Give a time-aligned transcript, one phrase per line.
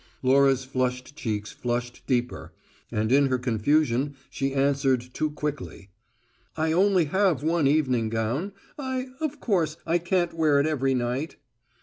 [0.23, 2.51] Laura's flushed cheeks flushed deeper,
[2.91, 5.91] and in her confusion she answered too quickly.
[6.57, 8.53] "I only have one evening gown.
[8.79, 11.35] I of course I can't wear it every night."